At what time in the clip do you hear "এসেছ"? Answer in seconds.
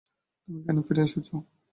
1.07-1.27